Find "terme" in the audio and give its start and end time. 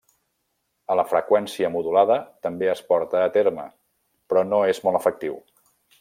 3.39-3.67